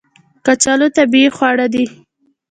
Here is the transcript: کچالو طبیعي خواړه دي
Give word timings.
کچالو 0.45 0.87
طبیعي 0.97 1.29
خواړه 1.35 1.67
دي 1.73 1.85